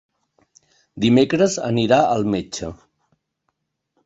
Dimecres 1.05 1.57
anirà 1.67 2.01
al 2.15 2.27
metge. 2.37 2.71